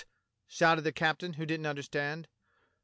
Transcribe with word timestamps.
"shouted 0.47 0.81
the 0.81 0.91
captain, 0.91 1.33
who 1.33 1.45
didn't 1.45 1.67
understand. 1.67 2.27